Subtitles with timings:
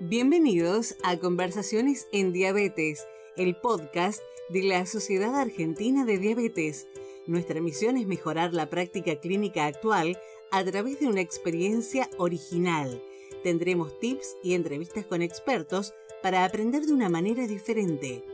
[0.00, 3.04] Bienvenidos a Conversaciones en Diabetes,
[3.36, 6.86] el podcast de la Sociedad Argentina de Diabetes.
[7.26, 10.16] Nuestra misión es mejorar la práctica clínica actual
[10.52, 13.02] a través de una experiencia original.
[13.42, 15.92] Tendremos tips y entrevistas con expertos
[16.22, 18.24] para aprender de una manera diferente.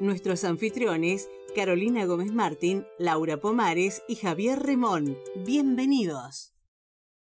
[0.00, 5.16] Nuestros anfitriones, Carolina Gómez Martín, Laura Pomares y Javier Remón.
[5.46, 6.52] Bienvenidos.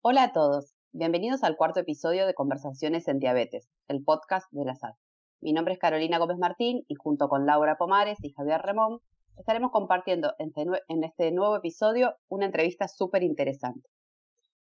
[0.02, 0.73] Hola a todos.
[0.96, 4.94] Bienvenidos al cuarto episodio de Conversaciones en Diabetes, el podcast de la SAD.
[5.41, 8.99] Mi nombre es Carolina Gómez Martín y junto con Laura Pomares y Javier Remón
[9.35, 13.90] estaremos compartiendo en este nuevo episodio una entrevista súper interesante.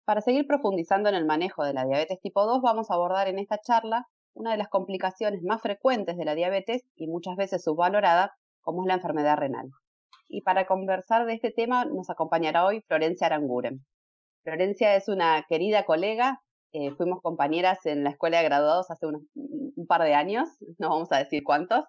[0.07, 3.39] Para seguir profundizando en el manejo de la diabetes tipo 2, vamos a abordar en
[3.39, 8.33] esta charla una de las complicaciones más frecuentes de la diabetes y muchas veces subvalorada,
[8.63, 9.69] como es la enfermedad renal.
[10.29, 13.85] Y para conversar de este tema nos acompañará hoy Florencia Aranguren.
[14.43, 16.43] Florencia es una querida colega,
[16.73, 21.13] eh, fuimos compañeras en la escuela de graduados hace un par de años, no vamos
[21.13, 21.85] a decir cuántos,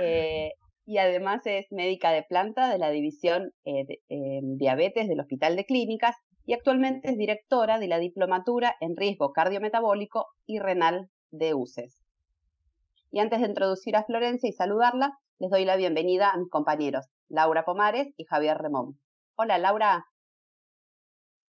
[0.00, 0.52] eh,
[0.84, 5.64] y además es médica de planta de la división eh, de, diabetes del Hospital de
[5.64, 12.02] Clínicas y actualmente es directora de la diplomatura en riesgo cardiometabólico y renal de UCES.
[13.10, 17.06] Y antes de introducir a Florencia y saludarla, les doy la bienvenida a mis compañeros,
[17.28, 18.98] Laura Pomares y Javier Remón.
[19.36, 20.06] Hola Laura.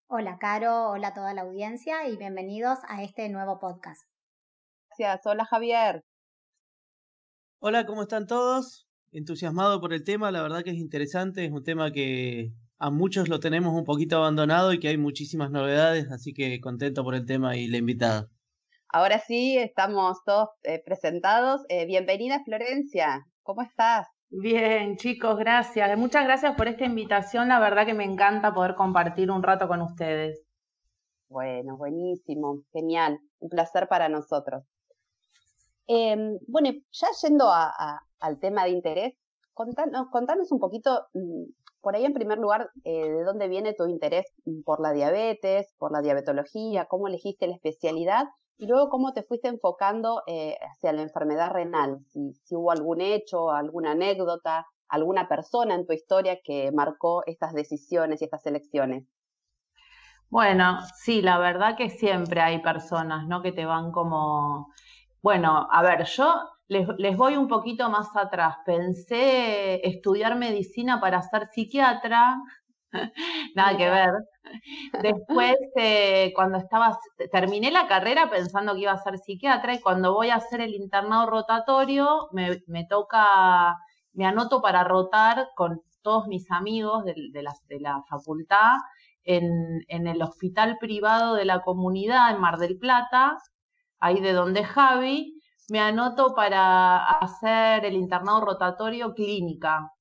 [0.08, 4.04] Hola Caro, hola a toda la audiencia y bienvenidos a este nuevo podcast.
[4.88, 6.04] Gracias, hola Javier.
[7.58, 8.88] Hola, ¿cómo están todos?
[9.12, 13.30] Entusiasmado por el tema, la verdad que es interesante, es un tema que a muchos
[13.30, 17.26] lo tenemos un poquito abandonado y que hay muchísimas novedades, así que contento por el
[17.26, 18.30] tema y la invitada.
[18.90, 21.62] Ahora sí, estamos todos eh, presentados.
[21.68, 24.15] Eh, bienvenida Florencia, ¿cómo estás?
[24.30, 25.98] Bien, chicos, gracias.
[25.98, 27.48] Muchas gracias por esta invitación.
[27.48, 30.44] La verdad que me encanta poder compartir un rato con ustedes.
[31.30, 33.20] Bueno, buenísimo, genial.
[33.40, 34.64] Un placer para nosotros.
[35.88, 39.14] Em, bueno, ya yendo al tema de interés,
[39.54, 41.44] contanos, contanos un poquito, mm,
[41.82, 44.26] por ahí en primer lugar, eh, de dónde viene tu interés
[44.66, 48.26] por la diabetes, por la diabetología, cómo elegiste la especialidad
[48.58, 52.00] y luego, ¿cómo te fuiste enfocando eh, hacia la enfermedad renal?
[52.12, 58.22] Si, hubo algún hecho, alguna anécdota, alguna persona en tu historia que marcó estas decisiones
[58.22, 59.06] y estas elecciones.
[60.30, 63.42] Bueno, sí, la verdad que siempre hay personas, ¿no?
[63.42, 64.68] Que te van como...
[65.22, 66.36] Bueno, a ver, yo
[66.68, 68.58] les, les voy un poquito más atrás.
[68.66, 72.38] Pensé estudiar medicina para ser psiquiatra,
[73.56, 74.12] nada que ver.
[75.02, 76.98] Después, eh, cuando estaba,
[77.32, 80.74] terminé la carrera pensando que iba a ser psiquiatra y cuando voy a hacer el
[80.76, 83.76] internado rotatorio, me, toca,
[84.14, 88.74] me anoto para rotar con todos mis amigos de, la, de la, facultad
[89.24, 93.38] en, en, el hospital privado de la comunidad en Mar del Plata,
[94.00, 99.92] ahí de donde Javi, me anoto para hacer el internado rotatorio clínica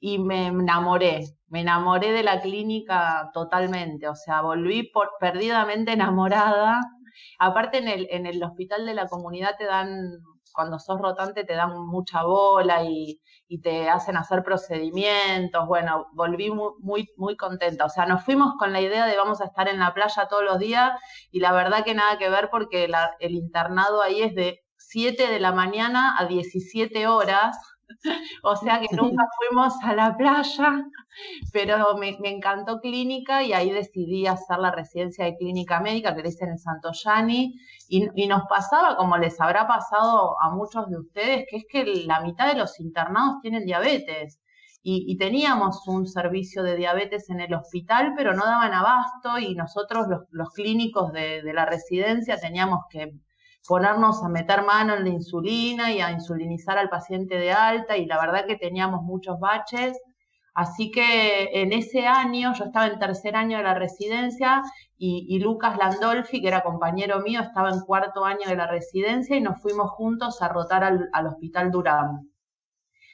[0.00, 6.80] y me enamoré, me enamoré de la clínica totalmente, o sea, volví por, perdidamente enamorada.
[7.38, 9.90] Aparte en el, en el hospital de la comunidad te dan,
[10.54, 16.50] cuando sos rotante te dan mucha bola y, y te hacen hacer procedimientos, bueno, volví
[16.50, 19.68] muy, muy, muy contenta, o sea, nos fuimos con la idea de vamos a estar
[19.68, 20.92] en la playa todos los días
[21.30, 25.40] y la verdad que nada que ver porque el internado ahí es de 7 de
[25.40, 27.56] la mañana a 17 horas
[28.42, 30.84] o sea que nunca fuimos a la playa,
[31.52, 36.28] pero me, encantó clínica y ahí decidí hacer la residencia de clínica médica que le
[36.28, 37.54] hice en Santo Yani
[37.88, 41.84] y, y, nos pasaba, como les habrá pasado a muchos de ustedes, que es que
[42.06, 44.40] la mitad de los internados tienen diabetes.
[44.82, 50.06] Y, teníamos un servicio de diabetes en el hospital, pero no daban abasto y nosotros
[50.30, 53.12] los, clínicos de, de la residencia teníamos que
[53.66, 58.06] ponernos a meter mano en la insulina y a insulinizar al paciente de alta y
[58.06, 59.98] la verdad que teníamos muchos baches.
[60.54, 64.62] Así que en ese año, yo estaba en tercer año de la residencia
[64.98, 69.40] y, Lucas Landolfi, que era compañero mío, estaba en cuarto año de la residencia y
[69.40, 72.30] nos fuimos juntos a rotar al, Hospital Durán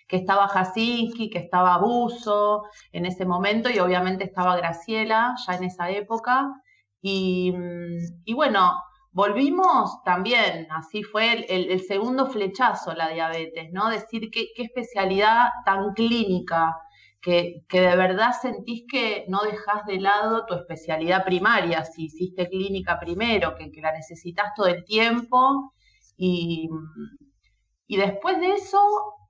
[0.09, 2.63] que estaba Jasinski, que estaba Buzo
[2.93, 6.49] en ese momento y obviamente estaba Graciela ya en esa época.
[7.03, 7.53] Y
[8.35, 8.77] bueno,
[9.17, 13.89] Volvimos también, así fue el, segundo flechazo la diabetes, ¿no?
[13.89, 16.77] Decir qué, especialidad tan clínica,
[17.23, 23.01] que, de verdad sentís que no dejas de lado tu especialidad primaria, si hiciste clínica
[23.01, 25.73] primero, que, la necesitas todo el tiempo.
[26.19, 26.69] Y,
[27.89, 28.79] después de eso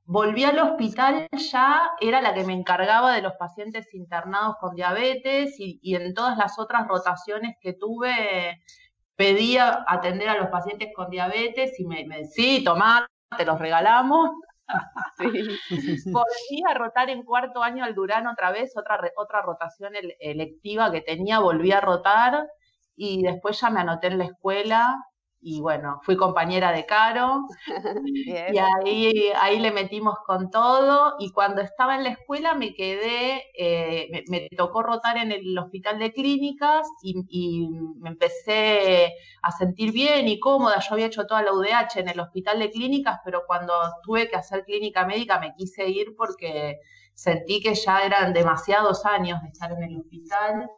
[0.05, 5.61] volví al hospital, ya era la que me encargaba de los pacientes internados con diabetes
[5.61, 8.61] y, y en todas las otras rotaciones que tuve
[9.17, 14.31] pedía atender a los pacientes con diabetes y me, me sí, tomá, te los regalamos.
[15.19, 21.01] Volví a rotar en cuarto año al Durán otra vez, otra, otra rotación electiva que
[21.01, 22.47] tenía, volví a rotar
[22.97, 24.97] y después ya me anoté en la escuela
[25.49, 27.47] y bueno, fui compañera de Caro
[28.05, 33.45] y ahí, ahí le metimos con todo y cuando estaba en la escuela me quedé,
[33.57, 37.69] eh, me, tocó rotar en el hospital de clínicas y,
[38.01, 42.19] me empecé a sentir bien y cómoda, yo había hecho toda la UDH en el
[42.19, 43.73] hospital de clínicas, pero cuando
[44.03, 46.81] tuve que hacer clínica médica me quise ir porque
[47.15, 50.69] sentí que ya eran demasiados años de estar en el hospital,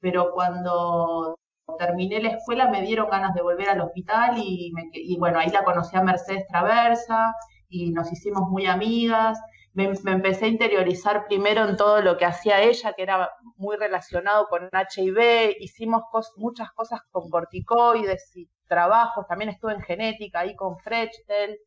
[0.00, 1.36] pero cuando
[1.78, 4.72] terminé la escuela me dieron ganas de volver al hospital y,
[5.18, 7.34] bueno, ahí la conocí a Mercedes Traversa
[7.68, 9.38] y nos hicimos muy amigas.
[9.72, 14.48] Me, empecé a interiorizar primero en todo lo que hacía ella, que era muy relacionado
[14.48, 15.56] con HIV.
[15.60, 16.02] Hicimos
[16.36, 19.26] muchas cosas con corticoides y trabajos.
[19.28, 21.58] También estuve en genética ahí con Frechtel.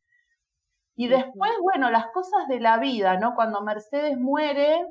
[0.95, 3.33] Y después, bueno, las cosas de la vida, ¿no?
[3.35, 4.85] Cuando Mercedes muere,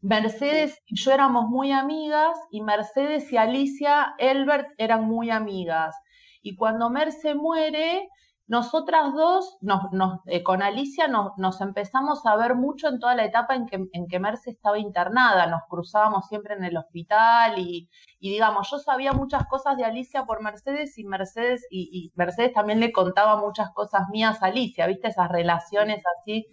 [0.00, 5.96] Mercedes y yo éramos muy amigas y Mercedes y Alicia Elbert eran muy amigas.
[6.40, 8.08] Y cuando Merce muere,
[8.46, 9.58] nosotras dos,
[10.26, 14.06] eh, con Alicia, nos, empezamos a ver mucho en toda la etapa en que, en
[14.06, 15.46] que Merce estaba internada.
[15.46, 17.88] Nos cruzábamos siempre en el hospital y,
[18.20, 22.80] digamos, yo sabía muchas cosas de Alicia por Mercedes y Mercedes, y, y Mercedes también
[22.80, 25.08] le contaba muchas cosas mías a Alicia, ¿viste?
[25.08, 26.46] Esas relaciones así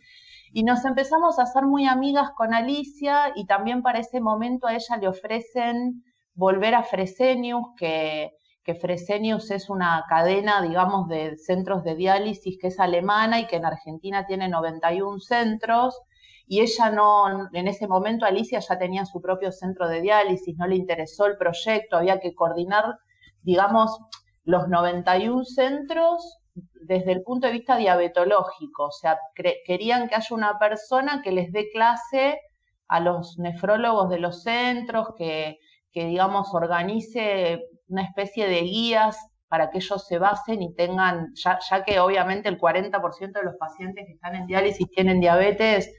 [0.51, 4.75] y nos empezamos a hacer muy amigas con Alicia y también para ese momento a
[4.75, 6.03] ella le ofrecen
[6.33, 8.31] volver a Fresenius, que,
[8.63, 13.57] que Fresenius es una cadena, digamos, de centros de diálisis que es alemana y que
[13.57, 15.99] en Argentina tiene 91 centros.
[16.47, 20.67] Y ella no, en ese momento Alicia ya tenía su propio centro de diálisis, no
[20.67, 22.99] le interesó el proyecto, había que coordinar,
[23.41, 23.99] digamos,
[24.43, 29.19] los 91 centros desde el punto de vista diabetológico, o sea,
[29.65, 32.39] querían que haya una persona que les dé clase
[32.87, 35.57] a los nefrólogos de los centros, que,
[35.93, 39.17] digamos, organice una especie de guías
[39.47, 43.55] para que ellos se basen y tengan, ya, ya que obviamente el 40% de los
[43.57, 45.91] pacientes que están en diálisis tienen diabetes,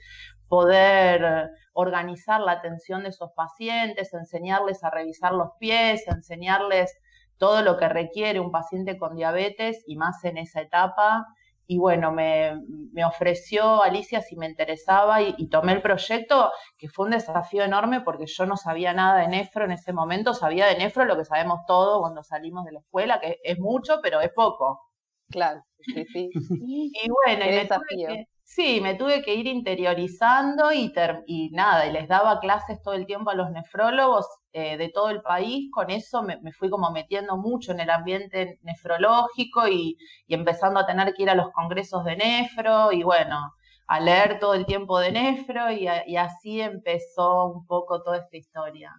[0.48, 6.96] poder organizar la atención de esos pacientes, enseñarles a revisar los pies, enseñarles
[7.38, 11.26] todo lo que requiere un paciente con diabetes y más en esa etapa.
[11.68, 12.54] Y bueno, me,
[13.04, 18.26] ofreció Alicia si me interesaba y, tomé el proyecto, que fue un desafío enorme porque
[18.26, 21.60] yo no sabía nada de nefro en ese momento, sabía de nefro lo que sabemos
[21.66, 24.80] todo cuando salimos de la escuela, que es mucho, pero es poco.
[25.28, 26.30] Claro, sí, sí.
[26.64, 28.10] y bueno, y desafío.
[28.48, 30.92] Sí, me tuve que ir interiorizando y,
[31.26, 35.10] y nada, y les daba clases todo el tiempo a los nefrólogos eh, de todo
[35.10, 35.68] el país.
[35.72, 39.98] Con eso me, fui como metiendo mucho en el ambiente nefrológico y,
[40.28, 43.52] empezando a tener que ir a los congresos de nefro y bueno,
[43.88, 48.92] a leer todo el tiempo de nefro y, así empezó un poco toda esta historia.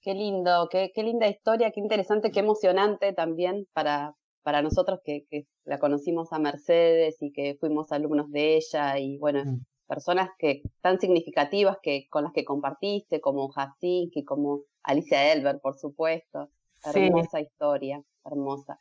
[0.00, 5.26] Qué lindo, qué, qué linda historia, qué interesante, qué emocionante también para, para nosotros que,
[5.64, 9.64] la conocimos a Mercedes y que fuimos alumnos de ella y bueno, mm.
[9.88, 13.50] personas que tan significativas que con las que compartiste, como
[13.80, 16.50] y como Alicia Elber, por supuesto.
[16.84, 18.78] Hermosa historia, hermosa.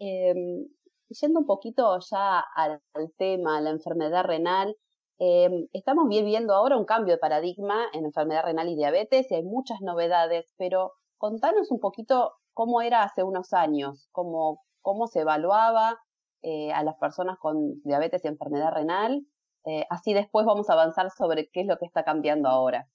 [0.00, 0.66] Em,
[1.08, 2.80] yendo un poquito ya al,
[3.16, 4.76] tema, la enfermedad renal,
[5.18, 9.44] em, estamos viviendo ahora un cambio de paradigma en enfermedad renal y diabetes y hay
[9.44, 15.98] muchas novedades, pero contanos un poquito cómo era hace unos años, cómo, cómo se evaluaba
[16.42, 19.26] eh, a las personas con diabetes y enfermedad renal.
[19.66, 22.88] Eh, así después vamos a avanzar sobre qué es lo que está cambiando ahora.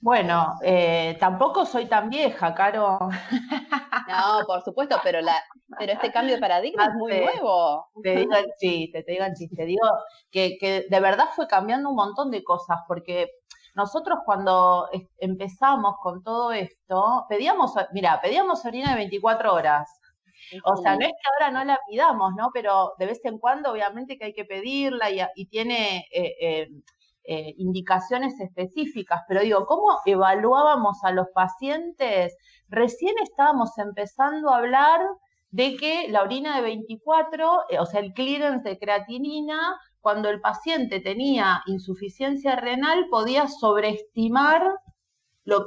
[0.00, 2.98] Bueno, eh, tampoco soy tan vieja, Caro.
[4.08, 5.34] No, por supuesto, pero la,
[5.76, 7.88] pero este cambio de paradigma es muy nuevo.
[8.04, 9.64] Te digo el chiste, te digo el chiste.
[9.64, 9.84] Digo
[10.30, 13.32] que, que de verdad fue cambiando un montón de cosas, porque
[13.74, 20.00] nosotros cuando empezamos con todo esto, pedíamos, mira, pedíamos orina de 24 horas.
[20.64, 22.50] O sea, no es que ahora no la pidamos, ¿no?
[22.52, 26.68] Pero de vez en cuando, obviamente, que hay que pedirla y, tiene eh, eh,
[27.24, 29.22] eh, indicaciones específicas.
[29.28, 32.36] Pero digo, ¿cómo evaluábamos a los pacientes?
[32.68, 35.00] Recién estábamos empezando a hablar
[35.50, 41.00] de que la orina de 24, o sea, el clearance de creatinina, cuando el paciente
[41.00, 44.62] tenía insuficiencia renal, podía sobreestimar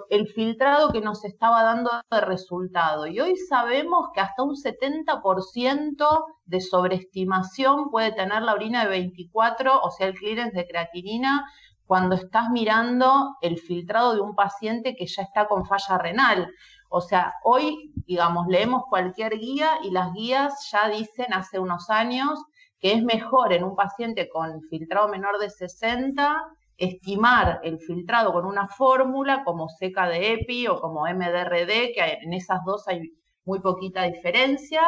[0.09, 3.07] el filtrado que nos estaba dando de resultado.
[3.07, 9.79] Y hoy sabemos que hasta un 70% de sobreestimación puede tener la orina de 24,
[9.81, 11.45] o sea, el clearance de creatinina,
[11.85, 16.51] cuando estás mirando el filtrado de un paciente que ya está con falla renal.
[16.89, 22.39] O sea, hoy, digamos, leemos cualquier guía y las guías ya dicen hace unos años
[22.79, 26.35] que es mejor en un paciente con filtrado menor de 60
[26.79, 32.33] estimar el filtrado con una fórmula como seca de EPI o como MDRD, que en
[32.33, 33.01] esas dos hay
[33.45, 34.81] muy poquita diferencia.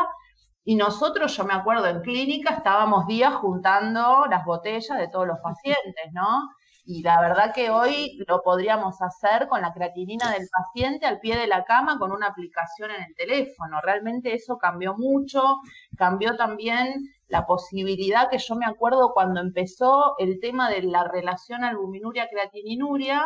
[0.63, 5.39] Y nosotros, yo me acuerdo en clínica, estábamos días juntando las botellas de todos los
[5.43, 6.49] pacientes, ¿no?
[6.83, 11.37] Y la verdad que hoy lo podríamos hacer con la creatinina del paciente al pie
[11.37, 13.79] de la cama con una aplicación en el teléfono.
[13.81, 15.59] Realmente eso cambió mucho,
[15.95, 21.63] cambió también la posibilidad que yo me acuerdo cuando empezó el tema de la relación
[21.63, 23.25] albuminuria-creatininuria,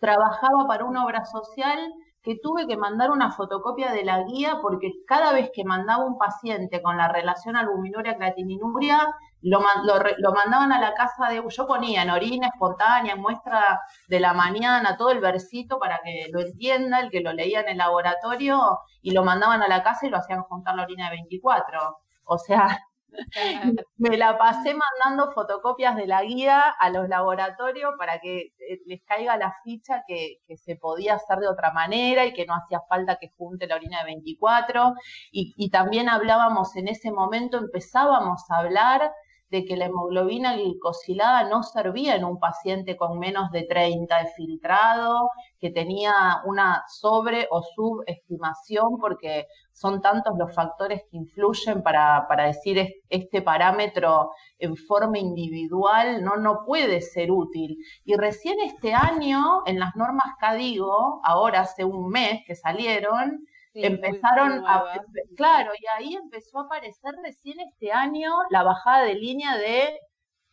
[0.00, 1.78] trabajaba para una obra social
[2.22, 6.18] que tuve que mandar una fotocopia de la guía porque cada vez que mandaba un
[6.18, 9.06] paciente con la relación albuminuria creatininuria,
[9.40, 9.60] lo,
[10.18, 14.34] lo, mandaban a la casa de, yo ponía en orina espontánea, en muestra de la
[14.34, 18.80] mañana, todo el versito para que lo entienda, el que lo leía en el laboratorio,
[19.00, 21.98] y lo mandaban a la casa y lo hacían juntar la orina de 24.
[22.32, 22.78] O sea,
[23.98, 29.02] me la pasé mandando fotocopias de la guía a los laboratorios para que eh, les
[29.02, 33.18] caiga la ficha que, se podía hacer de otra manera y que no hacía falta
[33.20, 34.94] que junte la orina de 24.
[35.32, 39.10] Y, y también hablábamos en ese momento, empezábamos a hablar
[39.50, 44.26] de que la hemoglobina glicosilada no servía en un paciente con menos de 30 de
[44.28, 52.26] filtrado, que tenía una sobre o subestimación, porque son tantos los factores que influyen para,
[52.46, 57.78] decir este parámetro en forma individual no, no puede ser útil.
[58.04, 64.64] Y recién este año, en las normas CADIGO, ahora hace un mes que salieron, empezaron
[64.66, 64.84] a,
[65.36, 69.98] claro, y ahí empezó a aparecer recién este año la bajada de línea de,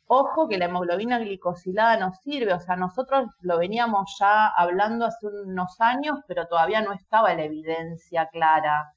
[0.07, 5.27] ojo que la hemoglobina glicosilada no sirve, o sea, nosotros lo veníamos ya hablando hace
[5.27, 8.93] unos años, pero todavía no estaba la evidencia clara.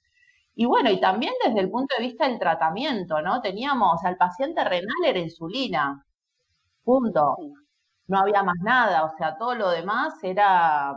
[0.55, 3.41] Y bueno, y también desde el punto de vista del tratamiento, ¿no?
[3.41, 6.05] Teníamos, o sea, el paciente renal era insulina,
[6.85, 7.37] punto.
[8.09, 10.95] No había más nada, o sea, todo lo demás era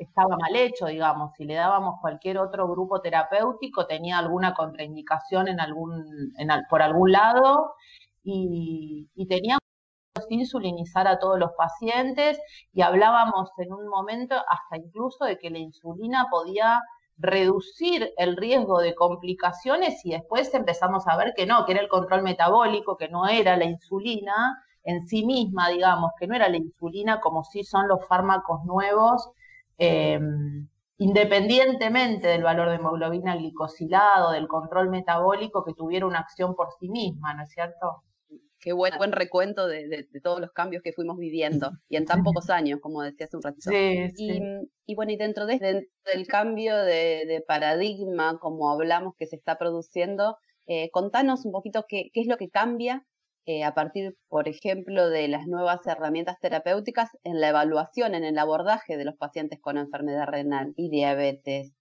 [0.00, 5.60] estaba mal hecho, digamos, si le dábamos cualquier otro grupo terapéutico tenía alguna contraindicación en
[5.60, 6.32] algún,
[6.70, 7.74] por algún lado
[8.22, 9.60] y, y teníamos
[10.28, 12.38] que insulinizar a todos los pacientes
[12.72, 16.80] y hablábamos en un momento hasta incluso de que la insulina podía
[17.18, 21.88] reducir el riesgo de complicaciones y después empezamos a ver que no, que era el
[21.88, 26.56] control metabólico, que no era la insulina en sí misma, digamos, que no era la
[26.56, 29.30] insulina como sí son los fármacos nuevos
[29.82, 30.68] Em,
[30.98, 36.90] independientemente del valor de hemoglobina glicosilado, del control metabólico, que tuviera una acción por sí
[36.90, 38.02] misma, ¿no es cierto?
[38.58, 42.50] Qué buen, buen recuento de, todos los cambios que fuimos viviendo y en tan pocos
[42.50, 43.70] años, como decía hace un ratito.
[43.72, 50.36] y, bueno, y dentro, de, del cambio de, paradigma, como hablamos que se está produciendo,
[50.66, 53.06] eh, contanos un poquito qué, qué es lo que cambia
[53.50, 58.38] eh, a partir, por ejemplo, de las nuevas herramientas terapéuticas en la evaluación, en el
[58.38, 61.72] abordaje de los pacientes con enfermedad renal y diabetes?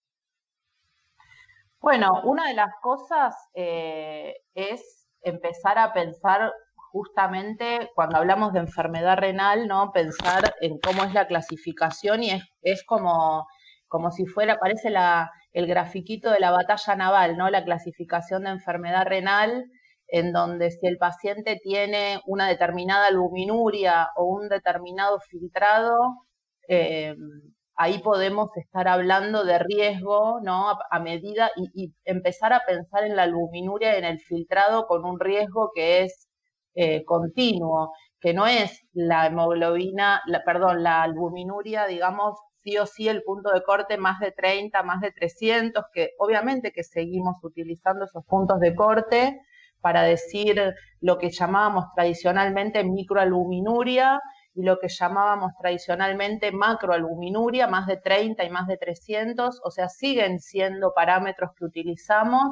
[1.79, 6.51] Bueno, una de las cosas eh, es empezar a pensar
[6.91, 9.91] justamente cuando hablamos de enfermedad renal, ¿no?
[9.91, 13.45] Pensar en cómo es la clasificación y es, es como,
[13.87, 17.51] como si fuera, parece la, el grafiquito de la batalla naval, ¿no?
[17.51, 19.65] La clasificación de enfermedad renal
[20.11, 25.97] en donde si el paciente tiene una determinada albuminuria o un determinado filtrado,
[26.67, 27.15] eh,
[27.79, 30.71] ahí podemos estar hablando de riesgo, ¿no?
[30.91, 35.19] A, medida y, empezar a pensar en la albuminuria y en el filtrado con un
[35.19, 36.27] riesgo que es
[36.75, 43.07] eh, continuo, que no es la hemoglobina, la, perdón, la albuminuria, digamos, sí o sí
[43.07, 48.05] el punto de corte más de 30, más de 300, que obviamente que seguimos utilizando
[48.05, 49.39] esos puntos de corte,
[49.81, 54.19] para decir lo que llamábamos tradicionalmente microalbuminuria
[54.53, 59.89] y lo que llamábamos tradicionalmente macroalbuminuria, más de 30 y más de 300, o sea,
[59.89, 62.43] siguen siendo parámetros que utilizamos,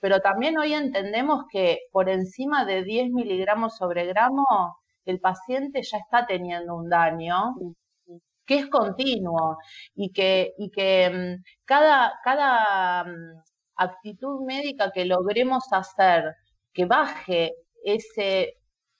[0.00, 5.98] pero también hoy entendemos que por encima de 10 miligramos sobre gramo, el paciente ya
[5.98, 7.54] está teniendo un daño
[8.46, 9.58] que es continuo
[9.94, 13.42] y que, y que mm, cada, cada mm,
[13.76, 16.34] actitud médica que logremos hacer
[16.78, 18.54] que baje ese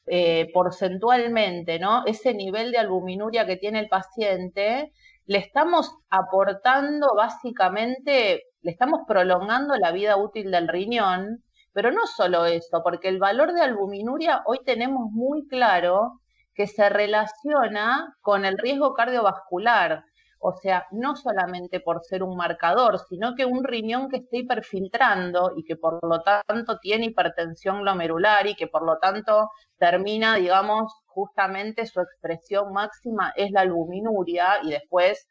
[0.06, 2.04] eh, porcentualmente, ¿no?
[2.06, 4.92] Ese nivel de albuminuria que tiene el paciente,
[5.26, 12.46] le estamos aportando básicamente, le estamos prolongando la vida útil del riñón, pero no solo
[12.46, 16.20] eso, porque el valor de albuminuria hoy tenemos muy claro
[16.54, 20.02] que se relaciona con el riesgo cardiovascular.
[20.40, 25.52] O sea, no solamente por ser un marcador, sino que un riñón que esté hiperfiltrando
[25.56, 30.92] y que por lo tanto tiene hipertensión glomerular y que por lo tanto termina, digamos,
[31.06, 35.26] justamente su expresión máxima es la albuminuria y después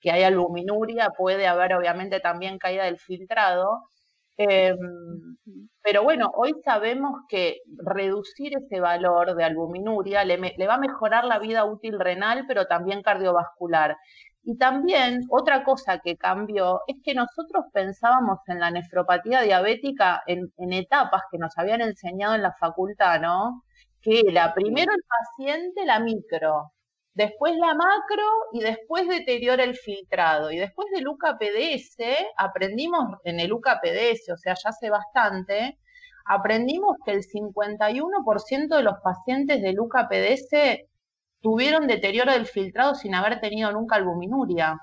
[0.00, 3.84] que haya albuminuria puede haber obviamente también caída del filtrado.
[4.36, 4.76] Em,
[5.82, 11.38] pero bueno, hoy sabemos que reducir ese valor de albuminuria le, va a mejorar la
[11.38, 13.96] vida útil renal, pero también cardiovascular.
[14.44, 20.50] Y también otra cosa que cambió es que nosotros pensábamos en la nefropatía diabética en,
[20.72, 23.62] etapas que nos habían enseñado en la facultad, ¿no?
[24.00, 26.72] Que era primero el paciente, la micro,
[27.14, 30.50] después la macro y después deteriora el filtrado.
[30.50, 31.98] Y después del UKPDS,
[32.36, 35.78] aprendimos en el UKPDS, o sea, ya hace bastante,
[36.26, 40.88] aprendimos que el 51% de los pacientes del UKPDS
[41.42, 44.78] tuvieron deterioro del filtrado sin haber tenido nunca albuminuria.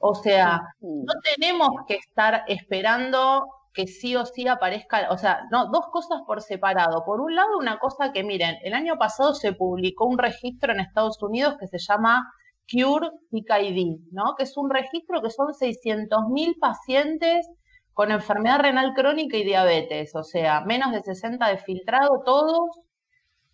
[0.00, 5.70] O sea, no tenemos que estar esperando que sí o sí aparezca, o sea, no,
[5.70, 7.04] dos cosas por separado.
[7.04, 10.80] Por un lado, una cosa que miren, el año pasado se publicó un registro en
[10.80, 12.22] Estados Unidos que se llama
[12.70, 14.34] Cure PKID, ¿no?
[14.36, 17.48] Que es un registro que son 600.000 pacientes
[17.92, 22.80] con enfermedad renal crónica y diabetes, o sea, menos de 60 de filtrado todos,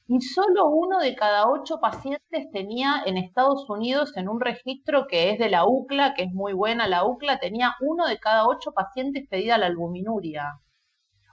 [0.09, 5.31] y solo uno de cada ocho pacientes tenía en Estados Unidos en un registro que
[5.31, 8.73] es de la UCLA, que es muy buena la UCLA, tenía uno de cada ocho
[8.73, 10.61] pacientes pedida la albuminuria.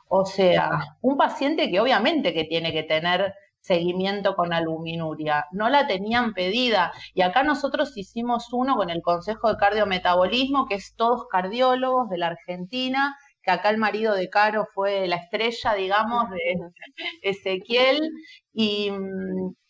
[0.10, 5.88] O sea, un paciente que obviamente que tiene que tener seguimiento con albuminuria, no la
[5.88, 6.91] tenían pedida.
[7.13, 12.17] Y acá nosotros hicimos uno con el Consejo de Cardiometabolismo, que es todos cardiólogos de
[12.17, 16.58] la Argentina, que acá el marido de Caro fue la estrella, digamos, de
[17.22, 18.10] Ezequiel,
[18.54, 18.92] y,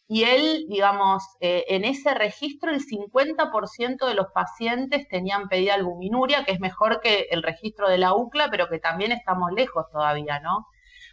[0.08, 6.54] él, digamos, eh, en ese registro el 50% de los pacientes tenían pedida albuminuria, que
[6.54, 10.66] es mejor que el registro de la UCLA, pero que también estamos lejos todavía, ¿no?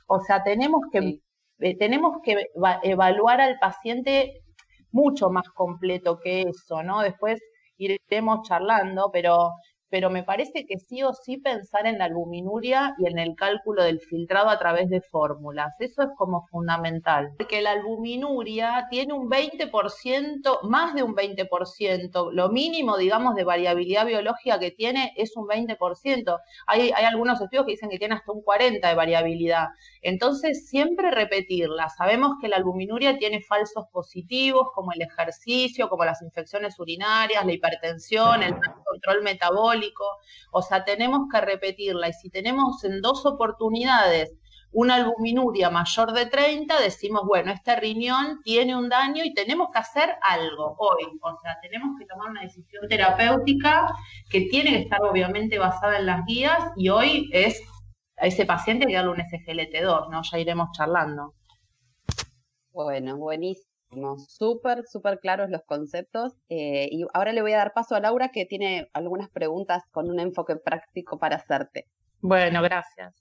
[0.06, 1.20] O sea, tenemos que,
[1.60, 2.36] eh, tenemos que
[2.82, 4.42] evaluar al paciente
[4.92, 7.00] mucho más completo que eso, ¿no?
[7.00, 7.40] Después
[7.78, 9.52] iremos charlando, pero
[9.92, 13.84] pero me parece que sí o sí pensar en la albuminuria y en el cálculo
[13.84, 15.74] del filtrado a través de fórmulas.
[15.80, 17.34] Eso es como fundamental.
[17.36, 24.06] Porque la albuminuria tiene un 20%, más de un 20%, lo mínimo, digamos, de variabilidad
[24.06, 26.38] biológica que tiene es un 20%.
[26.68, 29.66] Hay, hay algunos estudios que dicen que tiene hasta un 40% de variabilidad.
[30.00, 31.90] Entonces, siempre repetirla.
[31.90, 37.52] Sabemos que la albuminuria tiene falsos positivos, como el ejercicio, como las infecciones urinarias, la
[37.52, 39.81] hipertensión, el control metabólico
[40.52, 42.08] o sea, tenemos que repetirla.
[42.08, 44.32] Y si tenemos en dos oportunidades
[44.72, 49.78] una albuminuria mayor de 30, decimos, bueno, este riñón tiene un daño y tenemos que
[49.78, 51.04] hacer algo hoy.
[51.20, 53.86] O sea, tenemos que tomar una decisión terapéutica
[54.30, 57.60] que tiene que estar obviamente basada en las guías y hoy es
[58.16, 60.22] a ese paciente que darle un SGLT2, ¿no?
[60.30, 61.34] Ya iremos charlando.
[62.72, 63.71] Bueno, buenísimo
[64.18, 66.34] súper, súper claros los conceptos.
[66.48, 70.10] Eh, y ahora le voy a dar paso a Laura que tiene algunas preguntas con
[70.10, 71.88] un enfoque práctico para hacerte.
[72.20, 73.14] Bueno, gracias.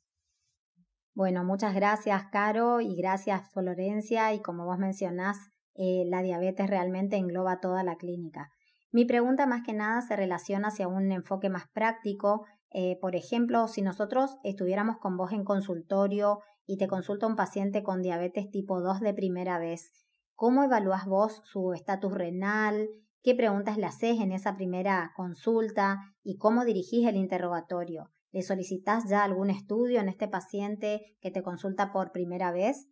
[1.13, 4.33] Bueno, muchas gracias, Caro, y gracias, Florencia.
[4.33, 5.37] Y como vos mencionás,
[5.75, 8.49] eh, la diabetes realmente engloba toda la clínica.
[8.91, 12.45] Mi pregunta más que nada se relaciona hacia un enfoque más práctico.
[12.71, 17.83] Eh, por ejemplo, si nosotros estuviéramos con vos en consultorio y te consulta un paciente
[17.83, 19.91] con diabetes tipo 2 de primera vez,
[20.41, 22.89] ¿Cómo evalúas vos su estatus renal?
[23.21, 26.15] ¿Qué preguntas le haces en esa primera consulta?
[26.23, 28.09] ¿Y cómo dirigís el interrogatorio?
[28.31, 32.89] ¿Le solicitas ya algún estudio en este paciente que te consulta por primera vez?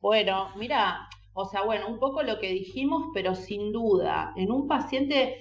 [0.00, 4.66] Bueno, mira, o sea, bueno, un poco lo que dijimos, pero sin duda, en un
[4.66, 5.36] paciente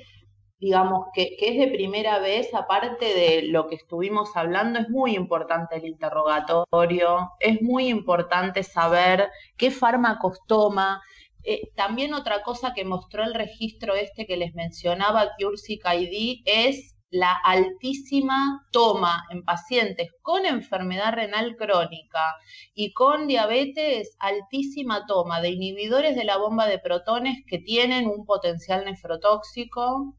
[0.59, 5.75] digamos, que, es de primera vez, aparte de lo que estuvimos hablando, es muy importante
[5.75, 11.01] el interrogatorio, es muy importante saber qué fármacos toma.
[11.43, 16.95] Eh, también otra cosa que mostró el registro este que les mencionaba, Cursic ID, es
[17.11, 22.35] la altísima toma en pacientes con enfermedad renal crónica
[22.73, 28.25] y con diabetes, altísima toma de inhibidores de la bomba de protones que tienen un
[28.25, 30.15] potencial nefrotóxico,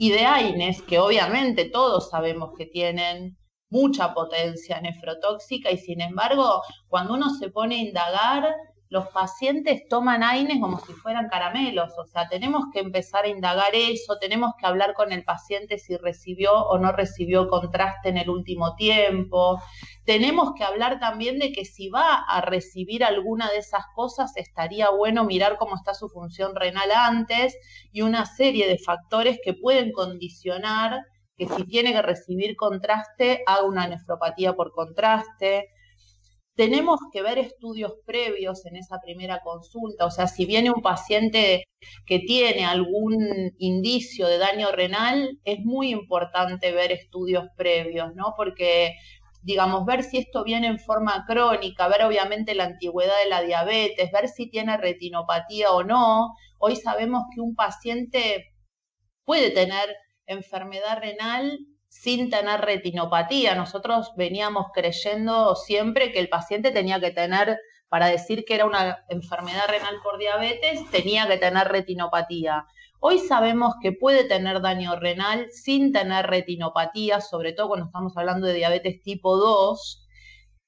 [0.00, 3.36] y de AINES, que obviamente todos sabemos que tienen
[3.68, 8.54] mucha potencia nefrotóxica y sin embargo, cuando uno se pone a indagar,
[8.90, 13.72] los pacientes toman AINES como si fueran caramelos, o sea, tenemos que empezar a indagar
[13.72, 18.28] eso, tenemos que hablar con el paciente si recibió o no recibió contraste en el
[18.28, 19.62] último tiempo,
[20.04, 24.90] tenemos que hablar también de que si va a recibir alguna de esas cosas, estaría
[24.90, 27.56] bueno mirar cómo está su función renal antes
[27.92, 31.00] y una serie de factores que pueden condicionar
[31.36, 35.68] que si tiene que recibir contraste, haga una nefropatía por contraste
[36.54, 41.64] tenemos que ver estudios previos en esa primera consulta, o sea, si viene un paciente
[42.06, 48.34] que tiene algún indicio de daño renal, es muy importante ver estudios previos, ¿no?
[48.36, 48.94] Porque,
[49.42, 54.10] digamos, ver si esto viene en forma crónica, ver obviamente la antigüedad de la diabetes,
[54.12, 56.34] ver si tiene retinopatía o no.
[56.58, 58.52] Hoy sabemos que un paciente
[59.24, 59.88] puede tener
[60.26, 61.58] enfermedad renal
[62.00, 63.54] sin tener retinopatía.
[63.54, 67.58] Nosotros veníamos creyendo siempre que el paciente tenía que tener,
[67.90, 72.64] para decir que era una enfermedad renal por diabetes, tenía que tener retinopatía.
[73.00, 78.46] Hoy sabemos que puede tener daño renal sin tener retinopatía, sobre todo cuando estamos hablando
[78.46, 80.06] de diabetes tipo 2.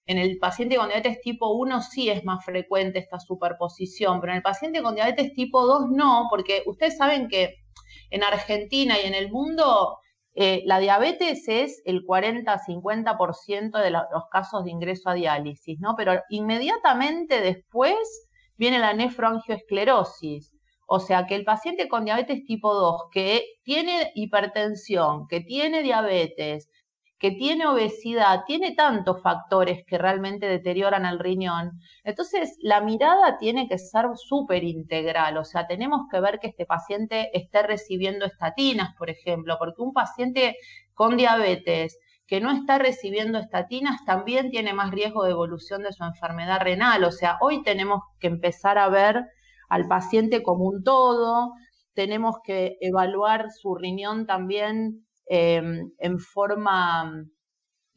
[0.05, 4.39] En el paciente con diabetes tipo 1 sí es más frecuente esta superposición, pero en
[4.39, 7.63] el paciente con diabetes tipo 2 no, porque ustedes saben que
[8.11, 9.99] en Argentina y en el mundo
[10.35, 15.95] eh, la diabetes es el 40-50% de los casos de ingreso a diálisis, ¿no?
[15.97, 20.53] Pero inmediatamente después viene la nefroangioesclerosis.
[20.87, 26.69] O sea que el paciente con diabetes tipo 2 que tiene hipertensión, que tiene diabetes,
[27.23, 31.79] que tiene obesidad, tiene tantos factores que realmente deterioran el riñón.
[32.03, 36.67] Entonces, la mirada tiene que ser súper integral, o sea, tenemos que ver que este
[36.67, 40.57] paciente esté recibiendo estatinas, por ejemplo, porque un paciente
[40.95, 46.03] con diabetes que no está recibiendo estatinas también tiene más riesgo de evolución de su
[46.03, 47.05] enfermedad renal.
[47.05, 49.23] O sea, hoy tenemos que empezar a ver
[49.69, 51.53] al paciente como un todo,
[51.95, 57.25] tenemos que evaluar su riñón también Em, en forma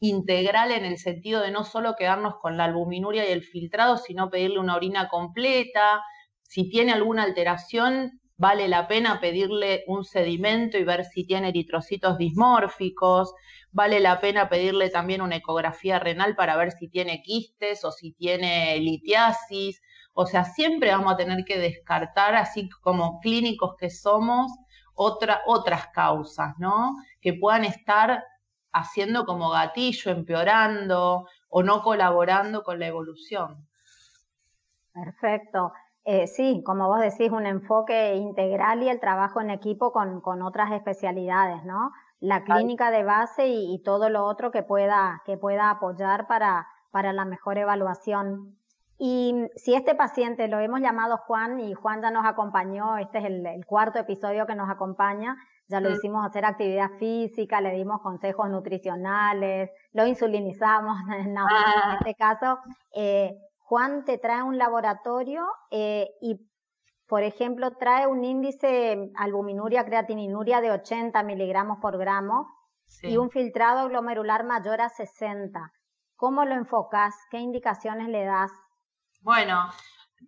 [0.00, 4.30] integral en el sentido de no solo quedarnos con la albuminuria y el filtrado, sino
[4.30, 6.02] pedirle una orina completa.
[6.42, 12.18] Si tiene alguna alteración, vale la pena pedirle un sedimento y ver si tiene eritrocitos
[12.18, 13.32] dismórficos.
[13.72, 18.12] Vale la pena pedirle también una ecografía renal para ver si tiene quistes o si
[18.12, 19.80] tiene litiasis.
[20.12, 24.50] O sea, siempre vamos a tener que descartar, así como clínicos que somos,
[24.96, 26.96] otras causas, ¿no?
[27.20, 28.24] Que puedan estar
[28.72, 33.66] haciendo como gatillo, empeorando o no colaborando con la evolución.
[34.92, 35.72] Perfecto.
[36.04, 40.72] Eh, sí, como vos decís, un enfoque integral y el trabajo en equipo con, otras
[40.72, 41.90] especialidades, ¿no?
[42.20, 47.12] La clínica de base y, todo lo otro que pueda, que pueda apoyar para, para
[47.12, 48.56] la mejor evaluación
[48.98, 53.24] y si este paciente lo hemos llamado Juan y Juan ya nos acompañó, este es
[53.26, 55.36] el, cuarto episodio que nos acompaña,
[55.68, 61.98] ya lo hicimos hacer actividad física, le dimos consejos nutricionales, lo insulinizamos, en ah.
[61.98, 62.58] este caso,
[62.94, 66.40] eh, Juan te trae un laboratorio eh, y,
[67.06, 72.48] por ejemplo, trae un índice albuminuria, creatininuria de 80 miligramos por gramo
[73.02, 75.72] y un filtrado glomerular mayor a 60.
[76.14, 77.14] ¿Cómo lo enfocas?
[77.30, 78.52] ¿Qué indicaciones le das?
[79.26, 79.70] Bueno,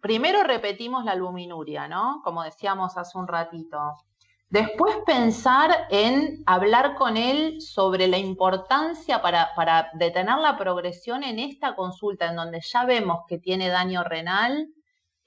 [0.03, 2.21] primero repetimos la albuminuria, ¿no?
[2.25, 3.79] Como decíamos hace un ratito.
[4.51, 11.77] Después pensar en hablar con él sobre la importancia para, detener la progresión en esta
[11.77, 14.67] consulta, en donde ya vemos que tiene daño renal.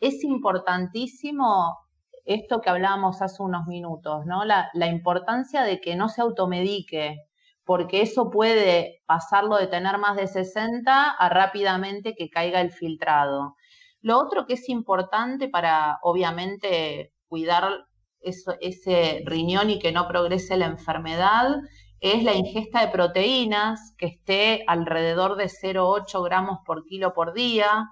[0.02, 1.78] Es importantísimo
[2.26, 4.44] esto que hablábamos hace unos minutos, ¿no?
[4.44, 7.22] La, la importancia de que no se automedique,
[7.64, 13.56] porque eso puede pasarlo de tener más de 60 a rápidamente que caiga el filtrado.
[14.02, 17.86] Lo otro que es importante para, obviamente, cuidar
[18.20, 21.56] ese riñón y que no progrese la enfermedad
[22.00, 27.90] es la ingesta de proteínas que esté alrededor de 0,8 gramos por kilo por día.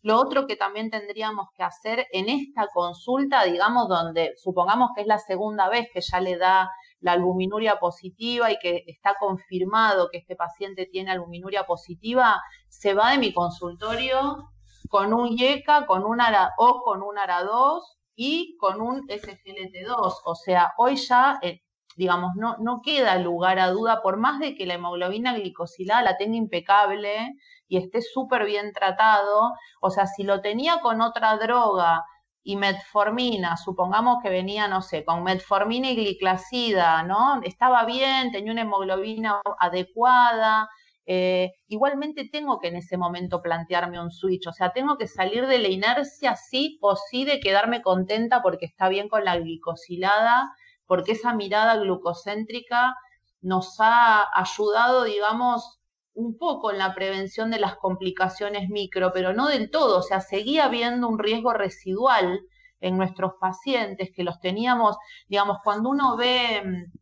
[0.00, 5.06] Lo otro que también tendríamos que hacer en esta consulta, digamos, donde supongamos que es
[5.08, 10.18] la segunda vez que ya le da la albuminuria positiva y que está confirmado que
[10.18, 14.51] este paciente tiene albuminuria positiva, se va de mi consultorio
[14.92, 17.80] con un YECA, con un ARA, o con un ARA2
[18.14, 20.20] y con un SGLT2.
[20.26, 21.62] O sea, hoy ya, eh,
[21.96, 26.18] digamos, no, no queda lugar a duda, por más de que la hemoglobina glicosilada la
[26.18, 27.32] tenga impecable
[27.68, 32.04] y esté súper bien tratado, o sea, si lo tenía con otra droga
[32.42, 37.40] y metformina, supongamos que venía, no sé, con metformina y gliclacida, ¿no?
[37.44, 40.68] Estaba bien, tenía una hemoglobina adecuada,
[41.06, 45.46] eh, igualmente tengo que en ese momento plantearme un switch, o sea, tengo que salir
[45.46, 50.52] de la inercia sí o sí de quedarme contenta porque está bien con la glicosilada,
[50.86, 52.94] porque esa mirada glucocéntrica
[53.40, 55.80] nos ha ayudado, digamos,
[56.14, 60.20] un poco en la prevención de las complicaciones micro, pero no del todo, o sea,
[60.20, 62.40] seguía habiendo un riesgo residual
[62.80, 64.96] en nuestros pacientes que los teníamos,
[65.28, 66.92] digamos, cuando uno ve mm,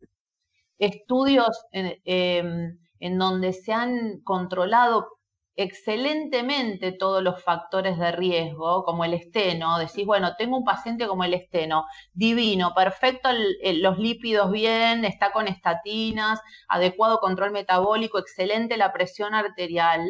[0.79, 5.09] estudios em, en donde se han controlado
[5.55, 11.23] excelentemente todos los factores de riesgo, como el esteno, decís, bueno, tengo un paciente como
[11.23, 13.29] el esteno, divino, perfecto,
[13.63, 20.01] los lípidos bien, está con estatinas, adecuado control metabólico, excelente la presión arterial,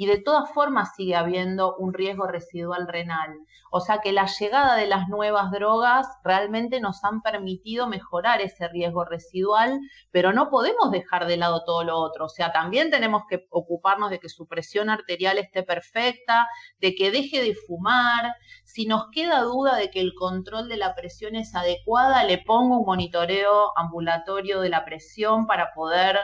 [0.00, 3.36] y de todas formas sigue habiendo un riesgo residual renal.
[3.70, 8.66] O sea que la llegada de las nuevas drogas realmente nos han permitido mejorar ese
[8.68, 9.78] riesgo residual,
[10.10, 12.24] pero no podemos dejar de lado todo lo otro.
[12.24, 17.10] O sea, también tenemos que ocuparnos de que su presión arterial esté perfecta, de que
[17.10, 18.32] deje de fumar.
[18.64, 22.78] Si nos queda duda de que el control de la presión es adecuada, le pongo
[22.78, 26.18] un monitoreo ambulatorio de la presión para poder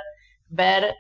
[0.49, 0.95] ver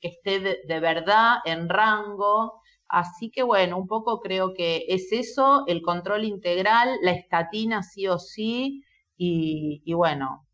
[0.00, 2.60] que esté de, verdad en rango.
[2.88, 8.08] Así que bueno, un poco creo que es eso, el control integral, la estatina sí
[8.08, 8.82] o sí,
[9.16, 10.46] y, bueno,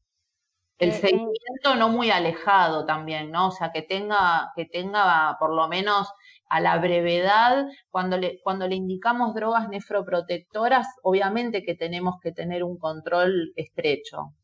[0.79, 0.97] el eh, eh.
[0.97, 3.49] seguimiento no muy alejado también, ¿no?
[3.49, 6.13] O sea, que tenga, que tenga por lo menos
[6.49, 12.65] a la brevedad, cuando le, cuando le indicamos drogas nefroprotectoras, obviamente que tenemos que tener
[12.65, 14.35] un control estrecho.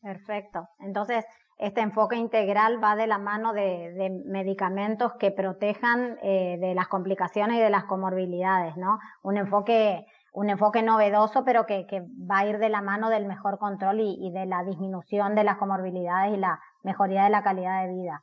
[0.00, 0.68] Perfecto.
[0.80, 1.24] Entonces,
[1.58, 7.58] este enfoque integral va de la mano de, medicamentos que protejan eh, de las complicaciones
[7.58, 9.00] y de las comorbilidades, ¿no?
[9.22, 11.84] Un enfoque, un enfoque novedoso, pero que,
[12.30, 15.56] va a ir de la mano del mejor control y, de la disminución de las
[15.56, 18.22] comorbilidades y la mejoría de la calidad de vida.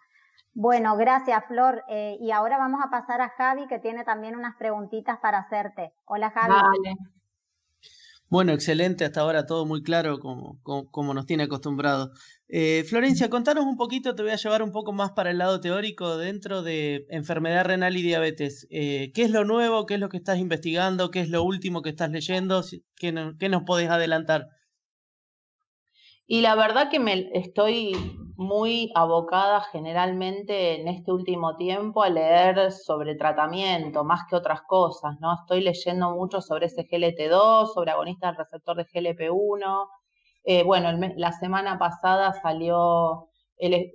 [0.53, 1.83] Bueno, gracias Flor.
[1.89, 5.91] Eh, y ahora vamos a pasar a Javi, que tiene también unas preguntitas para hacerte.
[6.05, 6.53] Hola Javi.
[8.35, 12.11] Bueno, excelente, hasta ahora todo muy claro como, nos tiene acostumbrado.
[12.49, 15.61] Eh, Florencia, contanos un poquito, te voy a llevar un poco más para el lado
[15.61, 18.67] teórico dentro de enfermedad renal y diabetes.
[18.71, 19.85] Eh, ¿Qué es lo nuevo?
[19.85, 21.11] ¿Qué es lo que estás investigando?
[21.11, 22.61] ¿Qué es lo último que estás leyendo?
[22.97, 24.49] ¿Qué, qué nos podés adelantar?
[26.27, 27.93] Y la verdad que me estoy
[28.37, 35.15] muy abocada generalmente en este último tiempo a leer sobre tratamiento más que otras cosas,
[35.19, 35.33] ¿no?
[35.33, 39.87] Estoy leyendo mucho sobre ese GLT2, sobre agonistas del receptor de GLP1.
[40.43, 43.29] Eh, bueno, la semana pasada salió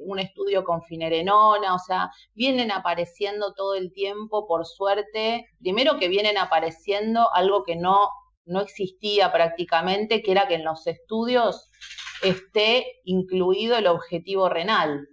[0.07, 6.09] un estudio con finerenona, o sea, vienen apareciendo todo el tiempo, por suerte, primero que
[6.09, 8.09] vienen apareciendo algo que no,
[8.47, 11.70] no existía prácticamente, que era que en los estudios
[12.23, 15.09] esté incluido el objetivo renal.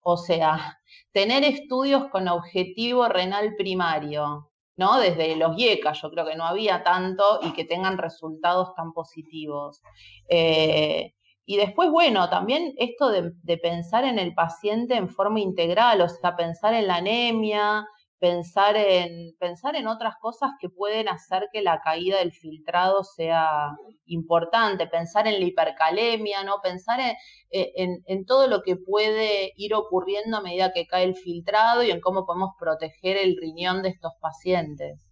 [0.00, 0.78] O sea,
[1.12, 4.98] tener estudios con objetivo renal primario, ¿no?
[4.98, 9.80] Desde los IECA, yo creo que no había tanto y que tengan resultados tan positivos.
[10.28, 11.14] Eh,
[11.46, 16.08] y después, bueno, también esto de, de, pensar en el paciente en forma integral, o
[16.08, 17.86] sea, pensar en la anemia,
[18.24, 23.76] pensar en, pensar en otras cosas que pueden hacer que la caída del filtrado sea
[24.06, 26.54] importante, pensar en la hipercalemia, ¿no?
[26.62, 27.16] Pensar en,
[27.50, 31.90] en, en, todo lo que puede ir ocurriendo a medida que cae el filtrado y
[31.90, 35.06] en cómo podemos proteger el riñón de estos pacientes.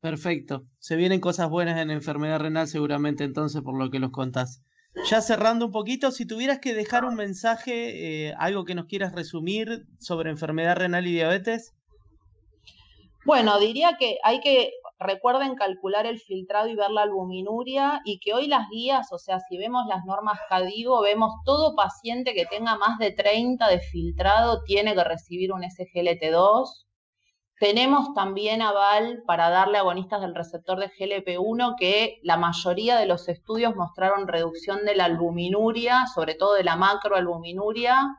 [0.00, 0.66] Perfecto.
[0.78, 4.62] Se vienen cosas buenas en enfermedad renal seguramente entonces por lo que los contás.
[5.10, 9.12] Ya cerrando un poquito, si tuvieras que dejar un mensaje, eh, algo que nos quieras
[9.12, 11.74] resumir sobre enfermedad renal y diabetes.
[13.24, 18.32] Bueno, diría que hay que, recuerden calcular el filtrado y ver la albuminuria y que
[18.32, 22.76] hoy las guías, o sea, si vemos las normas CADIGO, vemos todo paciente que tenga
[22.76, 26.84] más de 30 de filtrado tiene que recibir un SGLT2
[27.58, 33.28] tenemos también aval para darle agonistas del receptor de GLP-1 que la mayoría de los
[33.28, 38.16] estudios mostraron reducción de la albuminuria, sobre todo de la macroalbuminuria,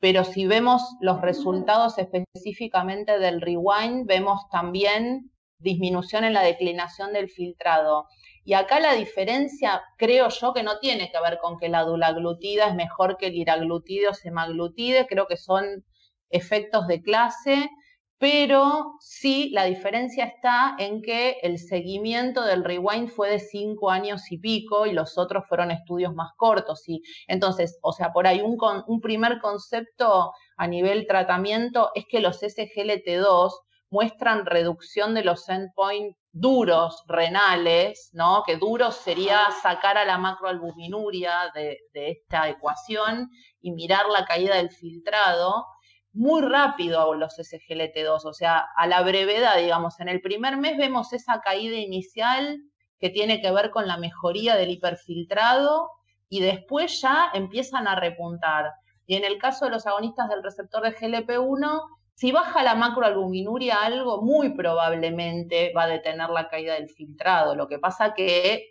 [0.00, 7.28] pero si vemos los resultados específicamente del rewind, vemos también disminución en la declinación del
[7.28, 8.06] filtrado.
[8.44, 12.68] Y acá la diferencia, creo yo, que no tiene que ver con que la dulaglutida
[12.68, 15.84] es mejor que el iraglutide o semaglutide, creo que son
[16.30, 17.70] efectos de clase
[18.20, 24.30] pero sí la diferencia está en que el seguimiento del rewind fue de cinco años
[24.30, 26.86] y pico y los otros fueron estudios más cortos.
[26.86, 32.42] Y entonces, o sea, por ahí un, primer concepto a nivel tratamiento es que los
[32.42, 33.52] SGLT2
[33.88, 38.42] muestran reducción de los endpoints duros renales, ¿no?
[38.46, 43.30] Que duros sería sacar a la macroalbuminuria de esta ecuación
[43.62, 45.64] y mirar la caída del filtrado
[46.12, 51.12] muy rápido los SGLT2, o sea, a la brevedad, digamos, en el primer mes vemos
[51.12, 52.58] esa caída inicial
[52.98, 55.88] que tiene que ver con la mejoría del hiperfiltrado
[56.28, 58.72] y después ya empiezan a repuntar.
[59.06, 61.82] Y en el caso de los agonistas del receptor de GLP-1,
[62.20, 67.54] si baja la macroalbuminuria algo, muy probablemente va a detener la caída del filtrado.
[67.54, 68.70] Lo que pasa que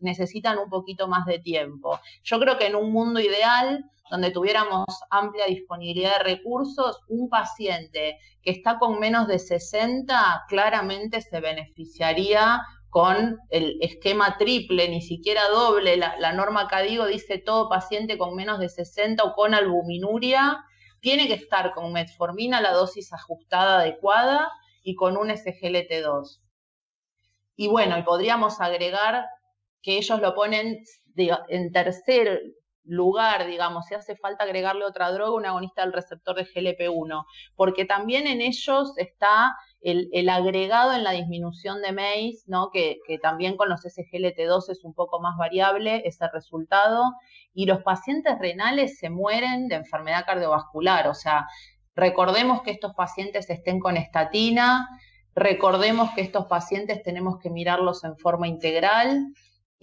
[0.00, 1.98] necesitan un poquito más de tiempo.
[2.22, 8.18] Yo creo que en un mundo ideal, donde tuviéramos amplia disponibilidad de recursos, un paciente
[8.42, 15.48] que está con menos de 60 claramente se beneficiaría con el esquema triple, ni siquiera
[15.48, 15.96] doble.
[15.96, 20.64] La, norma CADIGO dice todo paciente con menos de 60 o con albuminuria
[21.00, 24.48] tiene que estar con metformina la dosis ajustada adecuada
[24.84, 26.40] y con un SGLT2.
[27.56, 29.26] Y bueno, y podríamos agregar
[29.82, 30.84] que ellos lo ponen
[31.16, 32.42] en tercer
[32.84, 37.24] lugar, digamos, si hace falta agregarle otra droga, un agonista del receptor de GLP-1,
[37.56, 42.70] porque también en ellos está el, agregado en la disminución de MACE, ¿no?
[42.70, 47.12] Que, que, también con los SGLT2 es un poco más variable ese resultado,
[47.52, 51.46] y los pacientes renales se mueren de enfermedad cardiovascular, o sea,
[51.94, 54.88] recordemos que estos pacientes estén con estatina,
[55.34, 59.26] recordemos que estos pacientes tenemos que mirarlos en forma integral,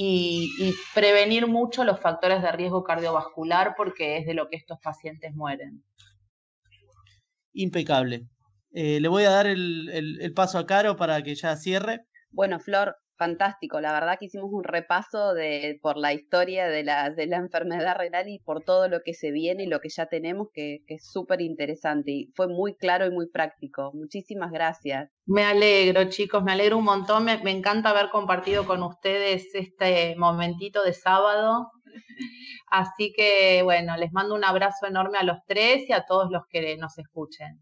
[0.04, 5.36] y, prevenir mucho los factores de riesgo cardiovascular porque es de lo que estos pacientes
[5.36, 5.84] mueren.
[7.54, 8.28] Impecable.
[8.72, 12.06] Eh, le voy a dar el, el, paso a Caro para que ya cierre.
[12.32, 13.80] Bueno, Flor, fantástico.
[13.80, 17.96] La verdad que hicimos un repaso de, por la historia de la, de la enfermedad
[17.96, 21.06] renal y por todo lo que se viene y lo que ya tenemos, que, es
[21.12, 22.12] súper interesante.
[22.12, 23.92] Y fue muy claro y muy práctico.
[23.94, 25.12] Muchísimas gracias.
[25.28, 27.26] Me alegro, chicos, me alegro un montón.
[27.26, 31.70] Me, me encanta haber compartido con ustedes este momentito de sábado.
[32.72, 36.42] Así que, bueno, les mando un abrazo enorme a los tres y a todos los
[36.50, 37.62] que nos escuchen.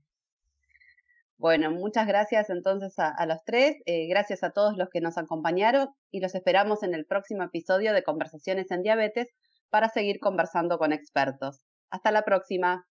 [1.39, 5.87] Bueno, muchas gracias entonces a, los tres, eh, gracias a todos los que nos acompañaron
[6.11, 9.29] y los esperamos en el próximo episodio de Conversaciones en Diabetes
[9.69, 11.61] para seguir conversando con expertos.
[11.91, 12.88] Hasta la próxima.